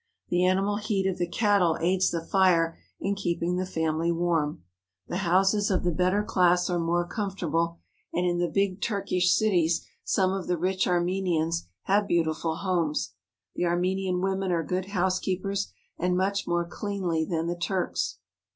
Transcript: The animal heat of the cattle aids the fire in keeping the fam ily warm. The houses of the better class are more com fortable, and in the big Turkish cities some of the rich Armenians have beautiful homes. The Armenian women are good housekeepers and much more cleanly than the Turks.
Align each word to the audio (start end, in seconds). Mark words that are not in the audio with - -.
The 0.29 0.43
animal 0.45 0.77
heat 0.77 1.05
of 1.05 1.19
the 1.19 1.27
cattle 1.27 1.77
aids 1.79 2.09
the 2.09 2.25
fire 2.25 2.75
in 2.99 3.13
keeping 3.13 3.57
the 3.57 3.67
fam 3.67 3.97
ily 3.97 4.11
warm. 4.11 4.63
The 5.07 5.17
houses 5.17 5.69
of 5.69 5.83
the 5.83 5.91
better 5.91 6.23
class 6.23 6.71
are 6.71 6.79
more 6.79 7.05
com 7.05 7.29
fortable, 7.29 7.77
and 8.11 8.25
in 8.25 8.39
the 8.39 8.47
big 8.47 8.81
Turkish 8.81 9.31
cities 9.35 9.85
some 10.03 10.31
of 10.31 10.47
the 10.47 10.57
rich 10.57 10.87
Armenians 10.87 11.67
have 11.83 12.07
beautiful 12.07 12.55
homes. 12.55 13.13
The 13.53 13.65
Armenian 13.65 14.21
women 14.21 14.51
are 14.51 14.63
good 14.63 14.85
housekeepers 14.85 15.71
and 15.99 16.17
much 16.17 16.47
more 16.47 16.65
cleanly 16.65 17.23
than 17.23 17.45
the 17.45 17.55
Turks. 17.55 18.17